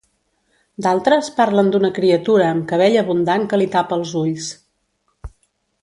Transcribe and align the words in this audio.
D'altres 0.85 1.27
parlen 1.41 1.69
d'una 1.75 1.91
criatura 1.99 2.47
amb 2.55 2.65
cabell 2.73 2.97
abundant 3.05 3.47
que 3.53 3.61
li 3.63 3.69
tapa 3.79 4.01
els 4.03 4.15
ulls. 4.25 4.49